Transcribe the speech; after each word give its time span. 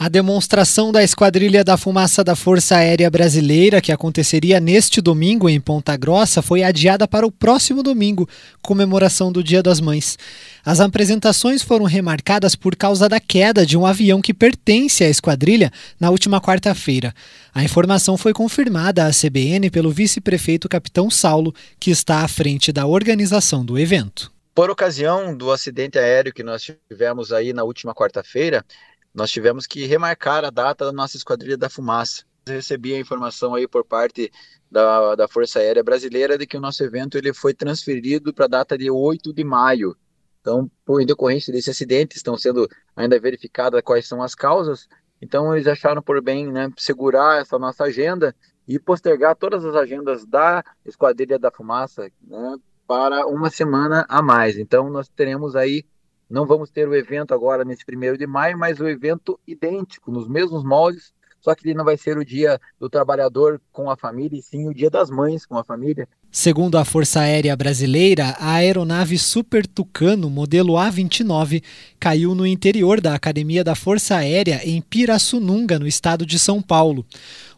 A 0.00 0.08
demonstração 0.08 0.92
da 0.92 1.02
Esquadrilha 1.02 1.64
da 1.64 1.76
Fumaça 1.76 2.22
da 2.22 2.36
Força 2.36 2.76
Aérea 2.76 3.10
Brasileira, 3.10 3.80
que 3.80 3.90
aconteceria 3.90 4.60
neste 4.60 5.00
domingo 5.00 5.48
em 5.48 5.60
Ponta 5.60 5.96
Grossa, 5.96 6.40
foi 6.40 6.62
adiada 6.62 7.08
para 7.08 7.26
o 7.26 7.32
próximo 7.32 7.82
domingo, 7.82 8.28
comemoração 8.62 9.32
do 9.32 9.42
Dia 9.42 9.60
das 9.60 9.80
Mães. 9.80 10.16
As 10.64 10.78
apresentações 10.78 11.64
foram 11.64 11.84
remarcadas 11.84 12.54
por 12.54 12.76
causa 12.76 13.08
da 13.08 13.18
queda 13.18 13.66
de 13.66 13.76
um 13.76 13.84
avião 13.84 14.20
que 14.20 14.32
pertence 14.32 15.02
à 15.02 15.08
esquadrilha 15.08 15.72
na 15.98 16.10
última 16.10 16.40
quarta-feira. 16.40 17.12
A 17.52 17.64
informação 17.64 18.16
foi 18.16 18.32
confirmada 18.32 19.04
à 19.04 19.10
CBN 19.10 19.68
pelo 19.68 19.90
vice-prefeito 19.90 20.68
Capitão 20.68 21.10
Saulo, 21.10 21.52
que 21.80 21.90
está 21.90 22.20
à 22.20 22.28
frente 22.28 22.70
da 22.70 22.86
organização 22.86 23.64
do 23.64 23.76
evento. 23.76 24.30
Por 24.54 24.70
ocasião 24.70 25.36
do 25.36 25.50
acidente 25.50 25.98
aéreo 25.98 26.32
que 26.32 26.44
nós 26.44 26.68
tivemos 26.88 27.32
aí 27.32 27.52
na 27.52 27.64
última 27.64 27.92
quarta-feira, 27.92 28.64
nós 29.14 29.30
tivemos 29.30 29.66
que 29.66 29.86
remarcar 29.86 30.44
a 30.44 30.50
data 30.50 30.84
da 30.84 30.92
nossa 30.92 31.16
Esquadrilha 31.16 31.56
da 31.56 31.68
Fumaça. 31.68 32.24
Recebi 32.46 32.94
a 32.94 33.00
informação 33.00 33.54
aí 33.54 33.66
por 33.66 33.84
parte 33.84 34.30
da, 34.70 35.14
da 35.14 35.28
Força 35.28 35.58
Aérea 35.58 35.82
Brasileira 35.82 36.38
de 36.38 36.46
que 36.46 36.56
o 36.56 36.60
nosso 36.60 36.82
evento 36.82 37.18
ele 37.18 37.32
foi 37.32 37.52
transferido 37.52 38.32
para 38.32 38.46
a 38.46 38.48
data 38.48 38.76
de 38.76 38.90
8 38.90 39.32
de 39.32 39.44
maio. 39.44 39.96
Então, 40.40 40.70
por 40.84 41.04
decorrência 41.04 41.52
desse 41.52 41.70
acidente, 41.70 42.16
estão 42.16 42.36
sendo 42.36 42.68
ainda 42.96 43.18
verificadas 43.18 43.82
quais 43.82 44.06
são 44.06 44.22
as 44.22 44.34
causas. 44.34 44.88
Então, 45.20 45.54
eles 45.54 45.66
acharam 45.66 46.00
por 46.00 46.22
bem 46.22 46.50
né, 46.50 46.70
segurar 46.76 47.40
essa 47.40 47.58
nossa 47.58 47.84
agenda 47.84 48.34
e 48.66 48.78
postergar 48.78 49.34
todas 49.34 49.64
as 49.64 49.74
agendas 49.74 50.24
da 50.24 50.62
Esquadrilha 50.84 51.38
da 51.38 51.50
Fumaça 51.50 52.10
né, 52.22 52.56
para 52.86 53.26
uma 53.26 53.50
semana 53.50 54.06
a 54.08 54.22
mais. 54.22 54.56
Então, 54.56 54.88
nós 54.88 55.08
teremos 55.08 55.56
aí 55.56 55.84
não 56.28 56.46
vamos 56.46 56.70
ter 56.70 56.88
o 56.88 56.94
evento 56.94 57.32
agora 57.32 57.64
nesse 57.64 57.84
primeiro 57.84 58.18
de 58.18 58.26
maio, 58.26 58.58
mas 58.58 58.80
o 58.80 58.88
evento 58.88 59.38
idêntico, 59.46 60.10
nos 60.10 60.28
mesmos 60.28 60.64
moldes, 60.64 61.12
só 61.40 61.54
que 61.54 61.66
ele 61.66 61.74
não 61.74 61.84
vai 61.84 61.96
ser 61.96 62.18
o 62.18 62.24
dia 62.24 62.60
do 62.78 62.90
trabalhador 62.90 63.60
com 63.72 63.90
a 63.90 63.96
família, 63.96 64.38
e 64.38 64.42
sim 64.42 64.68
o 64.68 64.74
dia 64.74 64.90
das 64.90 65.08
mães 65.08 65.46
com 65.46 65.56
a 65.56 65.64
família. 65.64 66.08
Segundo 66.30 66.76
a 66.76 66.84
Força 66.84 67.20
Aérea 67.20 67.56
Brasileira, 67.56 68.36
a 68.38 68.54
aeronave 68.54 69.16
Super 69.16 69.66
Tucano, 69.66 70.28
modelo 70.28 70.76
A-29, 70.76 71.62
caiu 71.98 72.34
no 72.34 72.46
interior 72.46 73.00
da 73.00 73.14
Academia 73.14 73.64
da 73.64 73.74
Força 73.74 74.16
Aérea 74.16 74.60
em 74.62 74.80
Pirassununga, 74.82 75.78
no 75.78 75.86
estado 75.86 76.26
de 76.26 76.38
São 76.38 76.60
Paulo. 76.60 77.06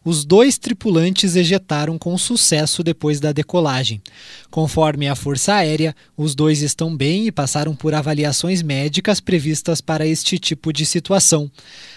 Os 0.03 0.25
dois 0.25 0.57
tripulantes 0.57 1.37
ejetaram 1.37 1.99
com 1.99 2.17
sucesso 2.17 2.83
depois 2.83 3.21
da 3.21 3.33
decolagem. 3.33 4.03
Conforme 4.51 5.07
a 5.07 5.15
Força 5.15 5.55
Aérea, 5.55 5.95
os 6.17 6.35
dois 6.35 6.63
estão 6.63 6.97
bem 6.97 7.27
e 7.27 7.33
passaram 7.33 7.77
por 7.77 7.93
avaliações 7.93 8.63
médicas 8.63 9.21
previstas 9.21 9.83
para 9.83 10.07
este 10.07 10.39
tipo 10.39 10.73
de 10.73 10.87
situação. 10.87 11.51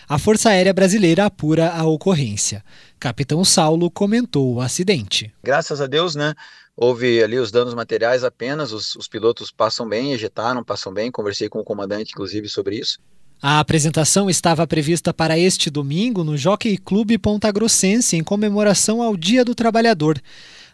A 0.08 0.20
Força 0.20 0.50
Aérea 0.50 0.74
Brasileira 0.74 1.26
apura 1.26 1.72
a 1.72 1.86
ocorrência. 1.86 2.62
Capitão 3.00 3.46
Saulo 3.46 3.90
comentou 3.90 4.56
o 4.56 4.62
acidente. 4.62 5.34
Graças 5.42 5.80
a 5.80 5.88
Deus, 5.88 6.14
né? 6.14 6.34
Houve 6.76 7.24
ali 7.24 7.38
os 7.40 7.52
danos 7.52 7.74
materiais 7.74 8.24
apenas, 8.24 8.74
os, 8.74 8.96
os 8.96 9.08
pilotos 9.08 9.50
passam 9.50 9.88
bem, 9.88 10.12
ejetaram, 10.12 10.64
passam 10.64 10.92
bem. 10.92 11.10
Conversei 11.12 11.48
com 11.48 11.60
o 11.60 11.64
comandante, 11.64 12.12
inclusive, 12.12 12.50
sobre 12.50 12.78
isso. 12.78 13.00
A 13.42 13.60
apresentação 13.60 14.30
estava 14.30 14.66
prevista 14.66 15.14
para 15.14 15.38
este 15.38 15.70
domingo 15.70 16.24
no 16.24 16.38
Jockey 16.38 16.78
Clube 16.78 17.18
Ponta 17.18 17.52
Grossense, 17.52 18.16
em 18.16 18.24
comemoração 18.24 19.02
ao 19.02 19.18
Dia 19.18 19.44
do 19.44 19.54
Trabalhador. 19.54 20.22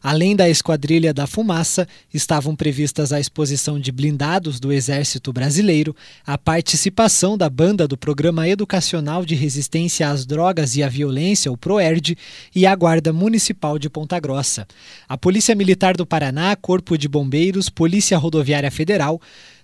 Além 0.02 0.34
da 0.34 0.50
Esquadrilha 0.50 1.14
da 1.14 1.28
Fumaça, 1.28 1.88
estavam 2.14 2.56
previstas 2.56 3.12
a 3.12 3.20
exposição 3.20 3.78
de 3.78 3.92
blindados 3.92 4.60
do 4.60 4.72
Exército 4.72 5.34
Brasileiro, 5.34 5.94
a 6.26 6.38
participação 6.38 7.38
da 7.38 7.50
banda 7.50 7.86
do 7.88 7.98
Programa 7.98 8.48
Educacional 8.48 9.26
de 9.26 9.36
Resistência 9.36 10.10
às 10.10 10.26
Drogas 10.26 10.76
e 10.78 10.84
à 10.84 10.88
Violência, 10.88 11.52
o 11.52 11.58
PROERD, 11.58 12.18
e 12.56 12.66
a 12.66 12.74
Guarda 12.76 13.12
Municipal 13.12 13.78
de 13.78 13.90
Ponta 13.90 14.18
Grossa. 14.20 14.66
A 15.08 15.18
Polícia 15.18 15.54
Militar 15.54 15.98
do 15.98 16.06
Paraná, 16.06 16.56
Corpo 16.56 16.98
de 16.98 17.10
Bombeiros, 17.10 17.70
Polícia 17.70 18.18
Rodoviária 18.18 18.72
Federal, 18.72 19.20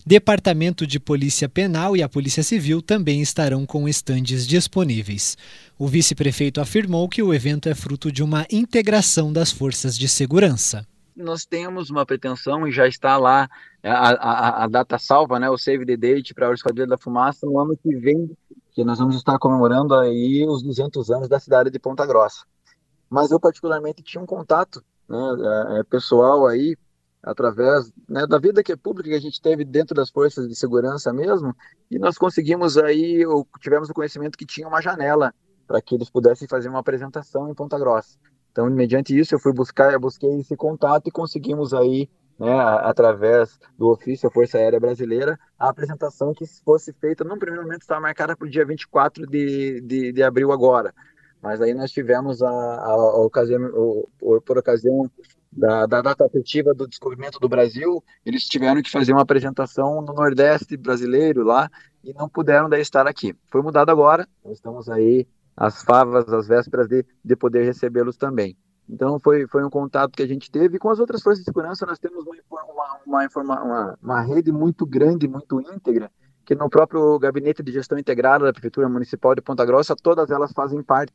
Departamento 0.07 0.85
de 0.85 0.99
Polícia 0.99 1.49
Penal 1.49 1.97
e 1.97 2.03
a 2.03 2.07
Polícia 2.07 2.43
Civil 2.43 2.79
também 2.79 3.23
estarão 3.23 3.66
com 3.66 3.89
estandes 3.89 4.45
disponíveis. 4.45 5.35
O 5.79 5.88
vice-prefeito 5.88 6.61
afirmou 6.61 7.09
que 7.09 7.23
o 7.23 7.33
evento 7.33 7.67
é 7.67 7.73
fruto 7.73 8.11
de 8.11 8.21
uma 8.21 8.45
integração 8.51 9.33
das 9.33 9.51
forças 9.51 9.97
de 9.97 10.07
segurança. 10.07 10.85
Nós 11.15 11.44
temos 11.44 11.89
uma 11.89 12.05
pretensão 12.05 12.67
e 12.67 12.71
já 12.71 12.88
está 12.88 13.17
lá 13.17 13.49
a, 13.81 14.09
a, 14.11 14.63
a 14.65 14.67
data 14.67 14.99
salva, 14.99 15.39
né, 15.39 15.49
o 15.49 15.57
save 15.57 15.88
the 15.88 15.97
date 15.97 16.35
para 16.35 16.49
a 16.49 16.53
Esquadrilha 16.53 16.85
da 16.85 16.99
Fumaça 16.99 17.47
no 17.47 17.57
ano 17.57 17.75
que 17.75 17.95
vem, 17.95 18.29
que 18.73 18.83
nós 18.83 18.99
vamos 18.99 19.15
estar 19.15 19.39
comemorando 19.39 19.95
aí 19.95 20.45
os 20.47 20.61
200 20.61 21.09
anos 21.09 21.27
da 21.27 21.39
cidade 21.39 21.71
de 21.71 21.79
Ponta 21.79 22.05
Grossa. 22.05 22.45
Mas 23.09 23.31
eu 23.31 23.39
particularmente 23.39 24.03
tinha 24.03 24.21
um 24.21 24.27
contato 24.27 24.83
né, 25.09 25.79
é, 25.79 25.83
pessoal 25.83 26.45
aí 26.45 26.77
através 27.25 27.91
né, 28.08 28.28
da 28.28 28.38
vida 28.38 28.63
que 28.63 28.72
é 28.72 28.75
pública 28.75 29.09
que 29.09 29.16
a 29.16 29.19
gente 29.19 29.41
teve 29.41 29.66
dentro 29.66 29.96
das 29.96 30.12
forças 30.12 30.47
de 30.47 30.56
segurança 30.56 31.12
mesmo, 31.12 31.56
e 31.90 31.97
nós 31.97 32.18
conseguimos 32.19 32.78
aí, 32.78 33.25
ou 33.25 33.47
tivemos 33.59 33.90
o 33.90 33.94
conhecimento 33.94 34.38
que 34.38 34.46
tinha 34.46 34.68
uma 34.68 34.80
janela 34.80 35.34
para 35.68 35.81
que 35.81 35.96
eles 35.96 36.09
pudessem 36.09 36.47
fazer 36.47 36.69
uma 36.69 36.80
apresentação 36.80 37.50
em 37.50 37.56
Ponta 37.56 37.80
Grossa. 37.80 38.16
Então, 38.52 38.69
mediante 38.69 39.18
isso, 39.18 39.34
eu 39.34 39.40
fui 39.40 39.52
buscar, 39.52 39.91
eu 39.91 40.00
busquei 40.00 40.40
esse 40.40 40.56
contato 40.56 41.08
e 41.08 41.12
conseguimos 41.12 41.74
aí, 41.74 42.08
né, 42.40 42.53
através 42.84 43.59
do 43.75 43.90
ofício 43.90 44.30
da 44.30 44.34
Força 44.34 44.59
Aérea 44.59 44.80
Brasileira, 44.80 45.40
a 45.57 45.69
apresentação 45.69 46.31
que 46.31 46.46
fosse 46.63 46.94
feita, 46.94 47.24
num 47.24 47.40
primeiro 47.40 47.63
momento 47.66 47.81
estava 47.81 48.02
marcada 48.02 48.38
para 48.38 48.46
o 48.46 48.50
dia 48.50 48.63
24 48.63 49.25
de, 49.25 49.81
de, 49.81 50.12
de 50.12 50.24
abril 50.24 50.52
agora, 50.52 50.94
mas 51.42 51.59
aí 51.59 51.74
nós 51.74 51.92
tivemos 51.92 52.44
a, 52.44 52.50
a, 52.50 52.92
a 52.92 53.18
ocasião, 53.25 53.59
por 54.19 54.57
ocasião 54.57 55.09
da, 55.55 55.85
da 55.85 56.01
data 56.01 56.25
afetiva 56.25 56.73
do 56.73 56.88
descobrimento 56.88 57.39
do 57.39 57.47
Brasil, 57.47 58.03
eles 58.25 58.43
tiveram 58.45 58.81
que 58.81 58.91
fazer 58.91 59.13
uma 59.13 59.21
apresentação 59.21 60.01
no 60.01 60.13
Nordeste 60.13 60.75
brasileiro 60.75 61.43
lá 61.43 61.69
e 62.03 62.13
não 62.13 62.27
puderam 62.27 62.69
daí 62.69 62.81
estar 62.81 63.07
aqui. 63.07 63.33
Foi 63.47 63.61
mudado 63.61 63.89
agora, 63.89 64.27
nós 64.44 64.57
estamos 64.57 64.89
aí 64.89 65.25
às 65.55 65.81
favas, 65.83 66.27
às 66.31 66.47
vésperas 66.47 66.88
de, 66.88 67.05
de 67.23 67.35
poder 67.35 67.63
recebê-los 67.63 68.17
também. 68.17 68.57
Então 68.88 69.17
foi, 69.19 69.47
foi 69.47 69.63
um 69.63 69.69
contato 69.69 70.11
que 70.11 70.21
a 70.21 70.27
gente 70.27 70.51
teve 70.51 70.77
com 70.77 70.89
as 70.89 70.99
outras 70.99 71.23
forças 71.23 71.39
de 71.39 71.45
segurança 71.45 71.85
nós 71.85 71.97
temos 71.97 72.23
uma, 72.47 72.63
uma, 73.05 73.29
uma, 73.63 73.97
uma 74.01 74.21
rede 74.21 74.51
muito 74.51 74.85
grande, 74.85 75.27
muito 75.27 75.59
íntegra, 75.61 76.11
que 76.45 76.53
no 76.53 76.69
próprio 76.69 77.17
gabinete 77.17 77.63
de 77.63 77.71
gestão 77.71 77.97
integrada 77.97 78.45
da 78.45 78.53
Prefeitura 78.53 78.88
Municipal 78.88 79.33
de 79.33 79.41
Ponta 79.41 79.65
Grossa, 79.65 79.95
todas 79.95 80.29
elas 80.29 80.51
fazem 80.51 80.83
parte 80.83 81.13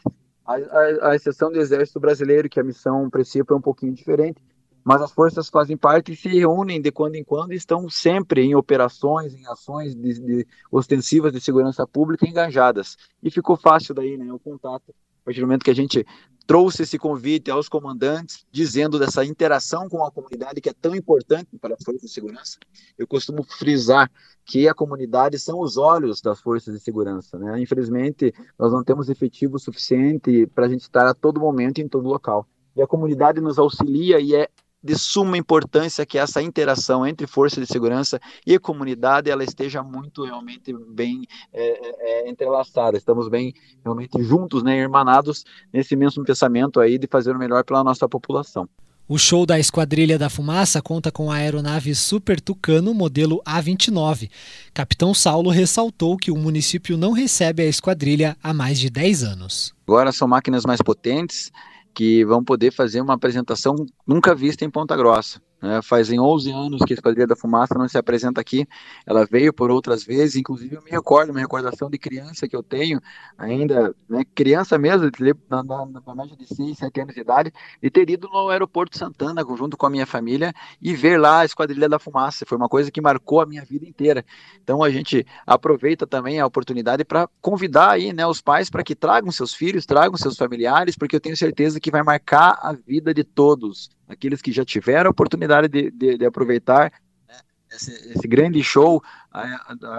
a, 0.54 1.10
a, 1.10 1.14
exceção 1.16 1.50
do 1.50 1.60
Exército 1.60 2.00
Brasileiro, 2.00 2.48
que 2.48 2.60
a 2.60 2.64
missão, 2.64 3.06
a 3.06 3.10
princípio, 3.10 3.54
é 3.54 3.56
um 3.56 3.60
pouquinho 3.60 3.92
diferente, 3.92 4.42
mas 4.84 5.02
as 5.02 5.12
forças 5.12 5.48
fazem 5.48 5.76
parte 5.76 6.12
e 6.12 6.16
se 6.16 6.28
reúnem 6.28 6.80
de 6.80 6.90
quando 6.90 7.14
em 7.14 7.24
quando 7.24 7.52
e 7.52 7.56
estão 7.56 7.88
sempre 7.88 8.42
em 8.42 8.54
operações, 8.54 9.34
em 9.34 9.46
ações 9.46 9.94
de, 9.94 10.18
de 10.18 10.46
ostensivas 10.70 11.32
de 11.32 11.40
segurança 11.40 11.86
pública 11.86 12.28
engajadas. 12.28 12.96
E 13.22 13.30
ficou 13.30 13.56
fácil 13.56 13.94
daí, 13.94 14.16
né, 14.16 14.32
o 14.32 14.38
contato. 14.38 14.94
A 15.20 15.24
partir 15.24 15.40
do 15.40 15.46
momento 15.46 15.64
que 15.64 15.70
a 15.70 15.74
gente 15.74 16.04
trouxe 16.46 16.82
esse 16.82 16.98
convite 16.98 17.48
aos 17.48 17.68
comandantes, 17.68 18.44
dizendo 18.50 18.98
dessa 18.98 19.24
interação 19.24 19.88
com 19.88 20.02
a 20.02 20.10
comunidade 20.10 20.60
que 20.60 20.68
é 20.68 20.72
tão 20.72 20.96
importante 20.96 21.56
para 21.60 21.74
as 21.74 21.84
forças 21.84 22.02
de 22.02 22.08
segurança. 22.08 22.58
Eu 22.98 23.06
costumo 23.06 23.44
frisar 23.44 24.10
que 24.44 24.66
a 24.66 24.74
comunidade 24.74 25.38
são 25.38 25.60
os 25.60 25.76
olhos 25.76 26.20
das 26.20 26.40
forças 26.40 26.74
de 26.74 26.80
segurança. 26.80 27.38
Né? 27.38 27.60
Infelizmente, 27.62 28.34
nós 28.58 28.72
não 28.72 28.82
temos 28.82 29.08
efetivo 29.08 29.60
suficiente 29.60 30.44
para 30.48 30.66
a 30.66 30.68
gente 30.68 30.82
estar 30.82 31.06
a 31.06 31.14
todo 31.14 31.38
momento 31.38 31.80
em 31.80 31.86
todo 31.86 32.08
local. 32.08 32.44
E 32.74 32.82
a 32.82 32.86
comunidade 32.86 33.40
nos 33.40 33.56
auxilia 33.56 34.18
e 34.18 34.34
é 34.34 34.48
de 34.82 34.98
suma 34.98 35.36
importância 35.36 36.06
que 36.06 36.18
essa 36.18 36.42
interação 36.42 37.06
entre 37.06 37.26
força 37.26 37.60
de 37.60 37.66
segurança 37.66 38.20
e 38.46 38.58
comunidade 38.58 39.30
ela 39.30 39.44
esteja 39.44 39.82
muito 39.82 40.24
realmente 40.24 40.72
bem 40.72 41.22
é, 41.52 41.62
é, 41.62 42.26
é, 42.26 42.30
entrelaçada, 42.30 42.96
estamos 42.96 43.28
bem 43.28 43.54
realmente 43.84 44.22
juntos, 44.22 44.62
né, 44.62 44.78
irmanados 44.78 45.44
nesse 45.72 45.94
mesmo 45.94 46.24
pensamento 46.24 46.80
aí 46.80 46.98
de 46.98 47.06
fazer 47.06 47.34
o 47.36 47.38
melhor 47.38 47.64
pela 47.64 47.84
nossa 47.84 48.08
população. 48.08 48.68
O 49.12 49.18
show 49.18 49.44
da 49.44 49.58
Esquadrilha 49.58 50.16
da 50.16 50.30
Fumaça 50.30 50.80
conta 50.80 51.10
com 51.10 51.32
a 51.32 51.34
aeronave 51.34 51.92
Super 51.96 52.40
Tucano 52.40 52.94
modelo 52.94 53.42
A29. 53.44 54.30
Capitão 54.72 55.12
Saulo 55.12 55.50
ressaltou 55.50 56.16
que 56.16 56.30
o 56.30 56.36
município 56.36 56.96
não 56.96 57.10
recebe 57.10 57.64
a 57.64 57.66
esquadrilha 57.66 58.36
há 58.40 58.54
mais 58.54 58.78
de 58.78 58.88
10 58.88 59.24
anos. 59.24 59.74
Agora 59.84 60.12
são 60.12 60.28
máquinas 60.28 60.64
mais 60.64 60.80
potentes, 60.80 61.50
que 61.94 62.24
vão 62.24 62.42
poder 62.42 62.72
fazer 62.72 63.00
uma 63.00 63.14
apresentação 63.14 63.74
nunca 64.06 64.34
vista 64.34 64.64
em 64.64 64.70
Ponta 64.70 64.96
Grossa. 64.96 65.40
Né? 65.60 65.80
Fazem 65.82 66.18
11 66.18 66.50
anos 66.50 66.82
que 66.86 66.92
a 66.92 66.94
Esquadrilha 66.94 67.26
da 67.26 67.36
Fumaça 67.36 67.74
não 67.74 67.88
se 67.88 67.98
apresenta 67.98 68.40
aqui. 68.40 68.66
Ela 69.06 69.26
veio 69.26 69.52
por 69.52 69.70
outras 69.70 70.04
vezes, 70.04 70.36
inclusive 70.36 70.76
eu 70.76 70.82
me 70.82 70.90
recordo, 70.90 71.30
uma 71.30 71.40
recordação 71.40 71.90
de 71.90 71.98
criança 71.98 72.48
que 72.48 72.56
eu 72.56 72.62
tenho, 72.62 73.00
ainda 73.36 73.94
né, 74.08 74.24
criança 74.34 74.78
mesmo, 74.78 75.10
na, 75.48 75.62
na, 75.62 75.86
na 75.86 76.14
média 76.14 76.36
de 76.36 76.46
6, 76.46 76.78
7 76.78 77.00
anos 77.00 77.14
de 77.14 77.20
idade, 77.20 77.52
de 77.82 77.90
ter 77.90 78.08
ido 78.08 78.28
no 78.28 78.48
aeroporto 78.48 78.96
Santana 78.96 79.44
junto 79.56 79.76
com 79.76 79.86
a 79.86 79.90
minha 79.90 80.06
família 80.06 80.52
e 80.80 80.94
ver 80.94 81.18
lá 81.18 81.40
a 81.40 81.44
Esquadrilha 81.44 81.88
da 81.88 81.98
Fumaça. 81.98 82.46
Foi 82.46 82.56
uma 82.56 82.68
coisa 82.68 82.90
que 82.90 83.00
marcou 83.00 83.40
a 83.40 83.46
minha 83.46 83.64
vida 83.64 83.86
inteira. 83.86 84.24
Então 84.62 84.82
a 84.82 84.90
gente 84.90 85.26
aproveita 85.46 86.06
também 86.06 86.40
a 86.40 86.46
oportunidade 86.46 87.04
para 87.04 87.28
convidar 87.40 87.90
aí, 87.90 88.12
né, 88.12 88.26
os 88.26 88.40
pais 88.40 88.70
para 88.70 88.82
que 88.82 88.94
tragam 88.94 89.30
seus 89.30 89.54
filhos, 89.54 89.86
tragam 89.86 90.16
seus 90.16 90.36
familiares, 90.36 90.96
porque 90.96 91.16
eu 91.16 91.20
tenho 91.20 91.36
certeza 91.36 91.80
que 91.80 91.90
vai 91.90 92.02
marcar 92.02 92.58
a 92.62 92.72
vida 92.72 93.12
de 93.12 93.24
todos 93.24 93.90
aqueles 94.10 94.42
que 94.42 94.52
já 94.52 94.64
tiveram 94.64 95.08
a 95.08 95.10
oportunidade 95.12 95.68
de, 95.68 95.90
de, 95.90 96.18
de 96.18 96.24
aproveitar 96.24 96.92
né, 97.28 97.36
esse, 97.70 97.92
esse, 98.12 98.26
grande 98.28 98.62
show 98.62 99.02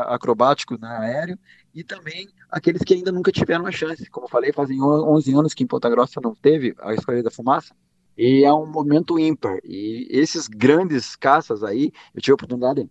acrobático 0.07 0.77
né, 0.79 0.87
aéreo, 0.87 1.39
e 1.73 1.83
também 1.83 2.27
aqueles 2.49 2.83
que 2.83 2.93
ainda 2.93 3.11
nunca 3.11 3.31
tiveram 3.31 3.65
a 3.65 3.71
chance. 3.71 4.09
Como 4.09 4.27
falei, 4.27 4.51
fazem 4.51 4.81
11 4.81 5.33
anos 5.33 5.53
que 5.53 5.63
em 5.63 5.67
Ponta 5.67 5.89
Grossa 5.89 6.19
não 6.21 6.35
teve 6.35 6.75
a 6.79 6.93
Escolha 6.93 7.23
da 7.23 7.31
Fumaça, 7.31 7.73
e 8.17 8.43
é 8.43 8.53
um 8.53 8.65
momento 8.65 9.17
ímpar. 9.17 9.57
E 9.63 10.07
esses 10.11 10.47
grandes 10.47 11.15
caças 11.15 11.63
aí, 11.63 11.91
eu 12.13 12.21
tive 12.21 12.33
a 12.33 12.35
oportunidade 12.35 12.89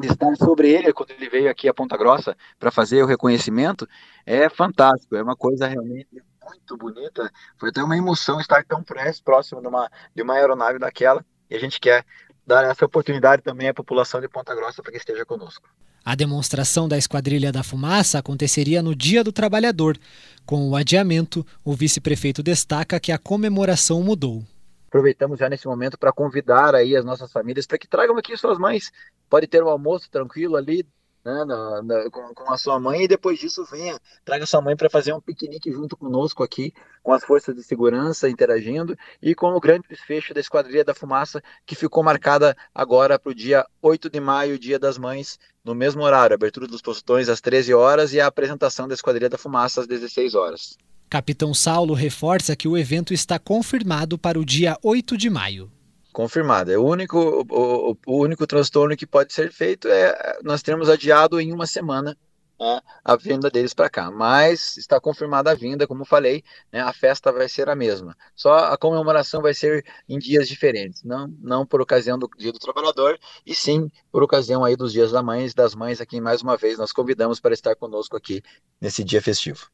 de 0.00 0.08
estar 0.08 0.34
sobre 0.36 0.70
ele 0.70 0.92
quando 0.92 1.10
ele 1.10 1.28
veio 1.28 1.50
aqui 1.50 1.68
a 1.68 1.74
Ponta 1.74 1.96
Grossa 1.96 2.36
para 2.58 2.70
fazer 2.70 3.02
o 3.02 3.06
reconhecimento, 3.06 3.86
é 4.24 4.48
fantástico, 4.48 5.16
é 5.16 5.22
uma 5.22 5.36
coisa 5.36 5.66
realmente 5.66 6.08
muito 6.48 6.76
bonita. 6.76 7.30
Foi 7.56 7.70
até 7.70 7.82
uma 7.82 7.96
emoção 7.96 8.40
estar 8.40 8.64
tão 8.64 8.82
próximo 9.24 9.60
de 9.60 9.68
uma, 9.68 9.90
de 10.14 10.22
uma 10.22 10.34
aeronave 10.34 10.78
daquela. 10.78 11.24
E 11.50 11.56
a 11.56 11.58
gente 11.58 11.80
quer 11.80 12.04
dar 12.46 12.64
essa 12.64 12.84
oportunidade 12.84 13.42
também 13.42 13.68
à 13.68 13.74
população 13.74 14.20
de 14.20 14.28
Ponta 14.28 14.54
Grossa 14.54 14.82
para 14.82 14.92
que 14.92 14.98
esteja 14.98 15.24
conosco. 15.24 15.68
A 16.04 16.14
demonstração 16.14 16.88
da 16.88 16.96
Esquadrilha 16.96 17.52
da 17.52 17.62
Fumaça 17.62 18.18
aconteceria 18.18 18.82
no 18.82 18.94
Dia 18.94 19.22
do 19.22 19.30
Trabalhador. 19.30 19.98
Com 20.46 20.70
o 20.70 20.74
adiamento, 20.74 21.44
o 21.62 21.74
vice-prefeito 21.74 22.42
destaca 22.42 22.98
que 22.98 23.12
a 23.12 23.18
comemoração 23.18 24.02
mudou. 24.02 24.42
Aproveitamos 24.86 25.38
já 25.38 25.50
nesse 25.50 25.66
momento 25.66 25.98
para 25.98 26.10
convidar 26.10 26.74
aí 26.74 26.96
as 26.96 27.04
nossas 27.04 27.30
famílias 27.30 27.66
para 27.66 27.76
que 27.76 27.86
tragam 27.86 28.16
aqui 28.16 28.34
suas 28.38 28.56
mães. 28.56 28.90
Pode 29.28 29.46
ter 29.46 29.62
um 29.62 29.68
almoço 29.68 30.10
tranquilo 30.10 30.56
ali, 30.56 30.86
né, 31.28 31.44
na, 31.44 31.82
na, 31.82 32.10
com, 32.10 32.34
com, 32.34 32.52
a 32.52 32.56
sua 32.56 32.80
mãe 32.80 33.02
e 33.02 33.08
depois 33.08 33.38
disso 33.38 33.64
venha, 33.70 33.98
traga 34.24 34.46
sua 34.46 34.62
mãe 34.62 34.74
para 34.74 34.88
fazer 34.88 35.12
um 35.12 35.20
piquenique 35.20 35.70
junto 35.70 35.96
conosco 35.96 36.42
aqui, 36.42 36.72
com 37.02 37.12
as 37.12 37.22
forças 37.22 37.54
de 37.54 37.62
segurança 37.62 38.28
interagindo 38.28 38.96
e 39.22 39.34
com 39.34 39.48
o 39.48 39.60
grande 39.60 39.86
desfecho 39.88 40.32
da 40.32 40.40
Esquadrilha 40.40 40.84
da 40.84 40.94
Fumaça, 40.94 41.42
que 41.66 41.74
ficou 41.74 42.02
marcada 42.02 42.56
agora 42.74 43.18
para 43.18 43.30
o 43.30 43.34
dia 43.34 43.66
8 43.82 44.08
de 44.08 44.20
maio, 44.20 44.58
Dia 44.58 44.78
das 44.78 44.96
Mães, 44.96 45.38
no 45.62 45.74
mesmo 45.74 46.02
horário, 46.02 46.34
abertura 46.34 46.66
dos 46.66 46.80
postões 46.80 47.28
às 47.28 47.40
13 47.40 47.74
horas 47.74 48.12
e 48.14 48.20
a 48.20 48.26
apresentação 48.26 48.88
da 48.88 48.94
Esquadrilha 48.94 49.28
da 49.28 49.36
Fumaça 49.36 49.82
às 49.82 49.86
16 49.86 50.34
horas. 50.34 50.78
Capitão 51.10 51.52
Saulo 51.52 51.94
reforça 51.94 52.56
que 52.56 52.68
o 52.68 52.76
evento 52.76 53.12
está 53.12 53.38
confirmado 53.38 54.18
para 54.18 54.38
o 54.38 54.44
dia 54.44 54.76
8 54.82 55.16
de 55.16 55.28
maio 55.28 55.70
confirmada. 56.18 56.72
É 56.72 56.76
o 56.76 56.84
único, 56.84 57.46
o, 57.48 57.96
o, 58.04 58.20
único 58.20 58.44
transtorno 58.44 58.96
que 58.96 59.06
pode 59.06 59.32
ser 59.32 59.52
feito 59.52 59.86
é 59.86 60.38
nós 60.42 60.62
termos 60.62 60.90
adiado 60.90 61.40
em 61.40 61.52
uma 61.52 61.64
semana 61.64 62.18
né, 62.58 62.80
a 63.04 63.14
venda 63.14 63.48
deles 63.48 63.72
para 63.72 63.88
cá. 63.88 64.10
Mas 64.10 64.76
está 64.76 65.00
confirmada 65.00 65.52
a 65.52 65.54
vinda, 65.54 65.86
como 65.86 66.04
falei, 66.04 66.42
né, 66.72 66.80
a 66.80 66.92
festa 66.92 67.30
vai 67.30 67.48
ser 67.48 67.68
a 67.68 67.76
mesma. 67.76 68.16
Só 68.34 68.52
a 68.52 68.76
comemoração 68.76 69.40
vai 69.40 69.54
ser 69.54 69.86
em 70.08 70.18
dias 70.18 70.48
diferentes, 70.48 71.04
não, 71.04 71.32
não 71.38 71.64
por 71.64 71.80
ocasião 71.80 72.18
do 72.18 72.28
Dia 72.36 72.50
do 72.50 72.58
Trabalhador, 72.58 73.16
e 73.46 73.54
sim 73.54 73.88
por 74.10 74.20
ocasião 74.20 74.64
aí 74.64 74.74
dos 74.74 74.92
Dias 74.92 75.12
da 75.12 75.22
Mães, 75.22 75.54
das 75.54 75.76
Mães 75.76 76.00
aqui 76.00 76.20
mais 76.20 76.42
uma 76.42 76.56
vez 76.56 76.78
nós 76.78 76.90
convidamos 76.90 77.38
para 77.38 77.54
estar 77.54 77.76
conosco 77.76 78.16
aqui 78.16 78.42
nesse 78.80 79.04
dia 79.04 79.22
festivo. 79.22 79.70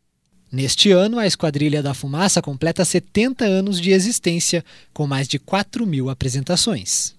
Neste 0.55 0.93
ano, 0.93 1.19
a 1.19 1.27
Esquadrilha 1.27 1.83
da 1.83 1.93
Fumaça 1.93 2.41
completa 2.41 2.85
70 2.85 3.45
anos 3.45 3.81
de 3.81 3.91
existência, 3.91 4.65
com 4.93 5.05
mais 5.05 5.27
de 5.27 5.37
4 5.37 5.85
mil 5.85 6.09
apresentações. 6.09 7.17